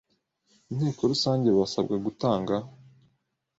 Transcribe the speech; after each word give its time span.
inteko 0.71 1.01
rusange 1.11 1.47
Basabwa 1.57 1.95
gutanga 2.05 2.55